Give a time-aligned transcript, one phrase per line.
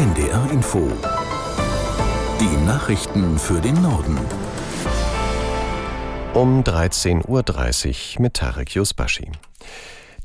[0.00, 0.90] NDR Info.
[2.40, 4.18] Die Nachrichten für den Norden.
[6.32, 9.30] Um 13.30 Uhr mit Tarek Yusbashi.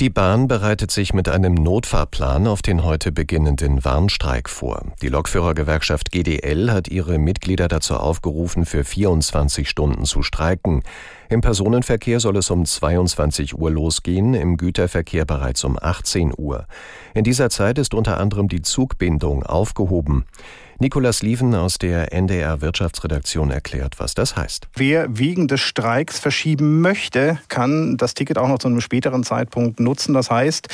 [0.01, 4.83] Die Bahn bereitet sich mit einem Notfahrplan auf den heute beginnenden Warnstreik vor.
[5.01, 10.83] Die Lokführergewerkschaft GDL hat ihre Mitglieder dazu aufgerufen, für 24 Stunden zu streiken.
[11.29, 16.67] Im Personenverkehr soll es um 22 Uhr losgehen, im Güterverkehr bereits um 18 Uhr.
[17.13, 20.25] In dieser Zeit ist unter anderem die Zugbindung aufgehoben.
[20.77, 24.67] Nikolas Lieven aus der NDR Wirtschaftsredaktion erklärt, was das heißt.
[24.75, 29.79] Wer wegen des Streiks verschieben möchte, kann das Ticket auch noch zu einem späteren Zeitpunkt
[29.79, 30.13] nutzen.
[30.13, 30.67] Das heißt,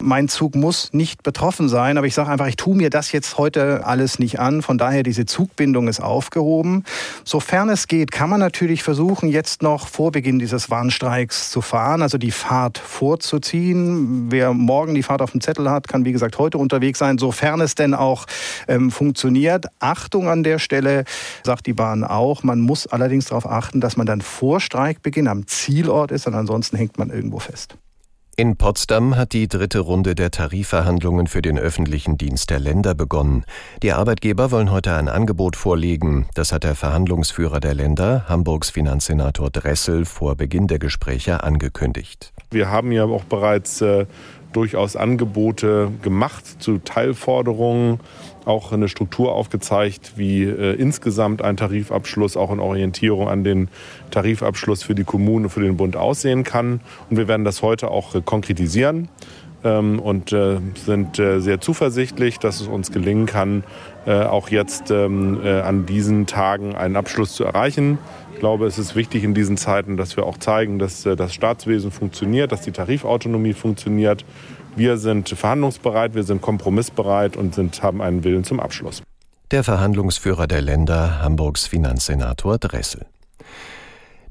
[0.00, 3.36] mein Zug muss nicht betroffen sein, aber ich sage einfach, ich tue mir das jetzt
[3.36, 4.62] heute alles nicht an.
[4.62, 6.84] Von daher, diese Zugbindung ist aufgehoben.
[7.22, 12.00] Sofern es geht, kann man natürlich versuchen, jetzt noch vor Beginn dieses Warnstreiks zu fahren,
[12.00, 14.30] also die Fahrt vorzuziehen.
[14.30, 17.60] Wer morgen die Fahrt auf dem Zettel hat, kann wie gesagt heute unterwegs sein, sofern
[17.60, 18.24] es denn auch
[18.66, 19.66] ähm, funktioniert funktioniert.
[19.80, 21.04] Achtung an der Stelle,
[21.42, 22.42] sagt die Bahn auch.
[22.42, 26.76] Man muss allerdings darauf achten, dass man dann vor Streikbeginn am Zielort ist und ansonsten
[26.76, 27.76] hängt man irgendwo fest.
[28.34, 33.44] In Potsdam hat die dritte Runde der Tarifverhandlungen für den öffentlichen Dienst der Länder begonnen.
[33.82, 36.26] Die Arbeitgeber wollen heute ein Angebot vorlegen.
[36.34, 42.32] Das hat der Verhandlungsführer der Länder, Hamburgs Finanzsenator Dressel, vor Beginn der Gespräche angekündigt.
[42.50, 44.06] Wir haben ja auch bereits äh,
[44.52, 48.00] durchaus Angebote gemacht zu Teilforderungen,
[48.44, 53.68] auch eine Struktur aufgezeigt, wie äh, insgesamt ein Tarifabschluss auch in Orientierung an den
[54.10, 56.80] Tarifabschluss für die Kommunen und für den Bund aussehen kann.
[57.08, 59.08] Und wir werden das heute auch äh, konkretisieren
[59.64, 63.64] ähm, und äh, sind äh, sehr zuversichtlich, dass es uns gelingen kann,
[64.06, 67.98] äh, auch jetzt ähm, äh, an diesen Tagen einen Abschluss zu erreichen.
[68.34, 71.92] Ich glaube, es ist wichtig in diesen Zeiten, dass wir auch zeigen, dass das Staatswesen
[71.92, 74.24] funktioniert, dass die Tarifautonomie funktioniert
[74.74, 79.02] wir sind verhandlungsbereit, wir sind kompromissbereit und sind, haben einen Willen zum Abschluss.
[79.50, 83.06] Der Verhandlungsführer der Länder, Hamburgs Finanzsenator Dressel.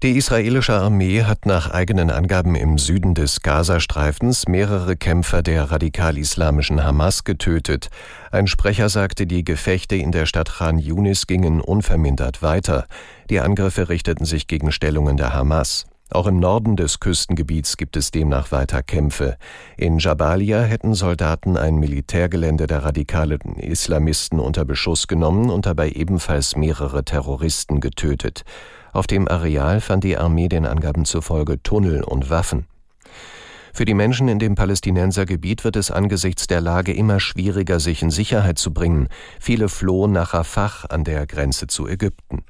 [0.04, 6.84] Die israelische Armee hat nach eigenen Angaben im Süden des Gazastreifens mehrere Kämpfer der radikal-islamischen
[6.84, 7.92] Hamas getötet.
[8.32, 12.88] Ein Sprecher sagte, die Gefechte in der Stadt Khan Yunis gingen unvermindert weiter.
[13.30, 15.86] Die Angriffe richteten sich gegen Stellungen der Hamas.
[16.10, 19.38] Auch im Norden des Küstengebiets gibt es demnach weiter Kämpfe.
[19.78, 26.56] In Jabalia hätten Soldaten ein Militärgelände der radikalen Islamisten unter Beschuss genommen und dabei ebenfalls
[26.56, 28.46] mehrere Terroristen getötet.
[28.94, 32.68] Auf dem Areal fand die Armee den Angaben zufolge Tunnel und Waffen.
[33.74, 38.12] Für die Menschen in dem Palästinensergebiet wird es angesichts der Lage immer schwieriger, sich in
[38.12, 39.08] Sicherheit zu bringen.
[39.40, 42.44] Viele flohen nach Rafah an der Grenze zu Ägypten.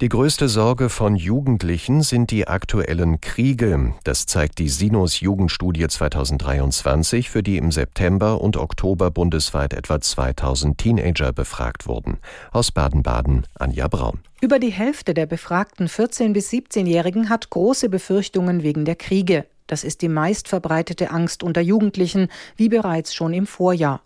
[0.00, 3.94] Die größte Sorge von Jugendlichen sind die aktuellen Kriege.
[4.02, 10.76] Das zeigt die Sinus Jugendstudie 2023, für die im September und Oktober bundesweit etwa 2000
[10.76, 12.18] Teenager befragt wurden.
[12.50, 14.18] Aus Baden-Baden Anja Braun.
[14.40, 19.46] Über die Hälfte der befragten 14- bis 17-Jährigen hat große Befürchtungen wegen der Kriege.
[19.68, 24.00] Das ist die meistverbreitete Angst unter Jugendlichen, wie bereits schon im Vorjahr.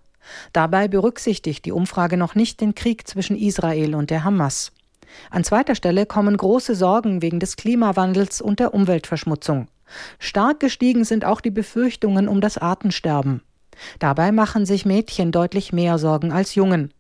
[0.53, 4.73] Dabei berücksichtigt die Umfrage noch nicht den Krieg zwischen Israel und der Hamas.
[5.31, 9.69] An zweiter Stelle kommen große Sorgen wegen des Klimawandels und der Umweltverschmutzung.
[10.19, 13.43] Stark gestiegen sind auch die Befürchtungen um das Artensterben.
[13.99, 16.93] Dabei machen sich Mädchen deutlich mehr Sorgen als Jungen.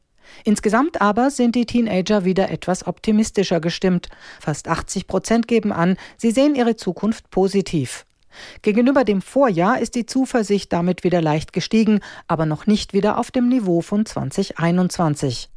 [0.44, 4.08] Insgesamt aber sind die Teenager wieder etwas optimistischer gestimmt.
[4.40, 8.04] Fast 80 Prozent geben an, sie sehen ihre Zukunft positiv.
[8.62, 13.30] Gegenüber dem Vorjahr ist die Zuversicht damit wieder leicht gestiegen, aber noch nicht wieder auf
[13.30, 15.48] dem Niveau von 2021.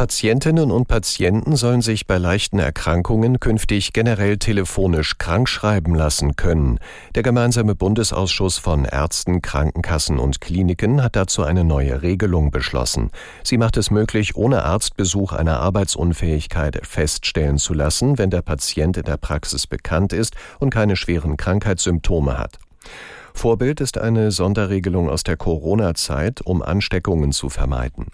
[0.00, 6.78] Patientinnen und Patienten sollen sich bei leichten Erkrankungen künftig generell telefonisch krankschreiben lassen können.
[7.14, 13.10] Der gemeinsame Bundesausschuss von Ärzten, Krankenkassen und Kliniken hat dazu eine neue Regelung beschlossen.
[13.44, 19.04] Sie macht es möglich, ohne Arztbesuch eine Arbeitsunfähigkeit feststellen zu lassen, wenn der Patient in
[19.04, 22.58] der Praxis bekannt ist und keine schweren Krankheitssymptome hat.
[23.34, 28.06] Vorbild ist eine Sonderregelung aus der Corona-Zeit, um Ansteckungen zu vermeiden.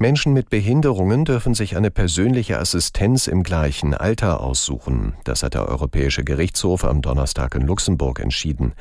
[0.00, 5.14] Menschen mit Behinderungen dürfen sich eine persönliche Assistenz im gleichen Alter aussuchen.
[5.24, 8.74] Das hat der Europäische Gerichtshof am Donnerstag in Luxemburg entschieden.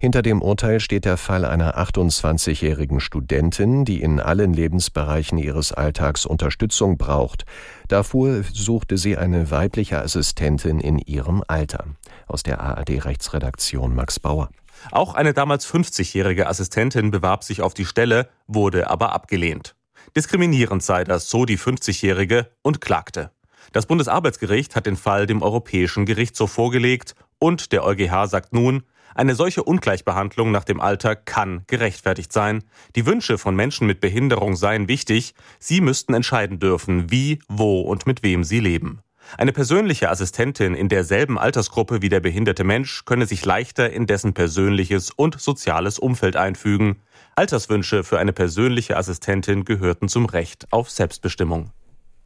[0.00, 6.24] Hinter dem Urteil steht der Fall einer 28-jährigen Studentin, die in allen Lebensbereichen ihres Alltags
[6.24, 7.44] Unterstützung braucht.
[7.88, 11.84] Dafür suchte sie eine weibliche Assistentin in ihrem Alter.
[12.26, 14.48] Aus der ARD-Rechtsredaktion Max Bauer.
[14.90, 19.74] Auch eine damals 50-jährige Assistentin bewarb sich auf die Stelle, wurde aber abgelehnt.
[20.16, 23.30] Diskriminierend sei das, so die 50-Jährige und klagte.
[23.72, 28.82] Das Bundesarbeitsgericht hat den Fall dem Europäischen Gerichtshof vorgelegt und der EuGH sagt nun,
[29.14, 32.64] Eine solche Ungleichbehandlung nach dem Alter kann gerechtfertigt sein.
[32.94, 35.34] Die Wünsche von Menschen mit Behinderung seien wichtig.
[35.58, 39.00] Sie müssten entscheiden dürfen, wie, wo und mit wem sie leben.
[39.38, 44.34] Eine persönliche Assistentin in derselben Altersgruppe wie der behinderte Mensch könne sich leichter in dessen
[44.34, 47.02] persönliches und soziales Umfeld einfügen.
[47.34, 51.70] Alterswünsche für eine persönliche Assistentin gehörten zum Recht auf Selbstbestimmung.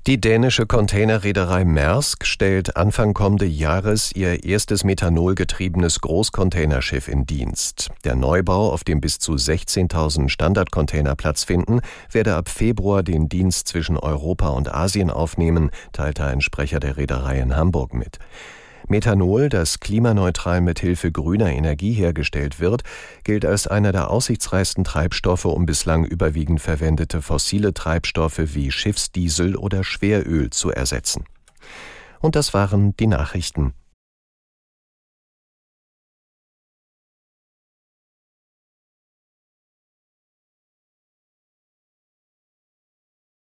[0.07, 7.91] Die dänische Containerreederei Maersk stellt Anfang kommende Jahres ihr erstes methanolgetriebenes Großcontainerschiff in Dienst.
[8.05, 11.81] Der Neubau, auf dem bis zu 16.000 Standardcontainer Platz finden,
[12.13, 17.41] werde ab Februar den Dienst zwischen Europa und Asien aufnehmen, teilte ein Sprecher der Reederei
[17.41, 18.21] in Hamburg mit.
[18.89, 22.83] Methanol, das klimaneutral mit Hilfe grüner Energie hergestellt wird,
[23.25, 29.85] gilt als einer der aussichtsreichsten Treibstoffe, um bislang überwiegend verwendete fossile Treibstoffe wie Schiffsdiesel oder
[29.85, 31.25] Schweröl zu ersetzen.
[32.21, 33.75] Und das waren die Nachrichten.